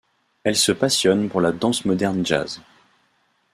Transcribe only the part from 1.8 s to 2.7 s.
moderne jazz.